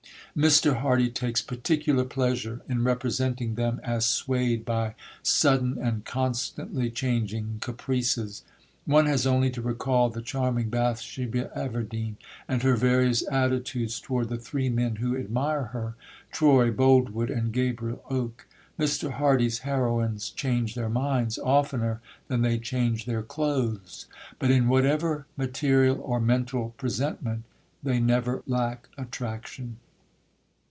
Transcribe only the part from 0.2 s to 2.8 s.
Mr. Hardy takes particular pleasure